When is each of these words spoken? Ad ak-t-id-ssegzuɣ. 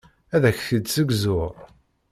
Ad 0.35 0.43
ak-t-id-ssegzuɣ. 0.49 1.53